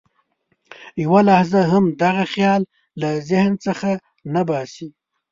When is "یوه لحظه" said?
1.03-1.59